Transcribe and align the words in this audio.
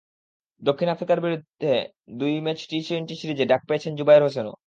দক্ষিণ 0.61 0.87
আফ্রিকার 0.89 1.17
বিপক্ষে 1.23 1.73
দুই 2.19 2.33
ম্যাচের 2.45 2.67
টি-টোয়েন্টি 2.71 3.15
সিরিজে 3.21 3.45
ডাক 3.45 3.61
পেয়েছেন 3.69 3.91
জুবায়ের 3.99 4.23
হোসেনও। 4.23 4.53